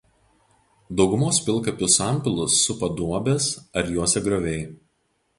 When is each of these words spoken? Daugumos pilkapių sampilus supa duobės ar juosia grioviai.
Daugumos 0.99 1.39
pilkapių 1.49 1.89
sampilus 1.95 2.55
supa 2.61 2.89
duobės 3.01 3.51
ar 3.83 3.91
juosia 3.97 4.23
grioviai. 4.29 4.65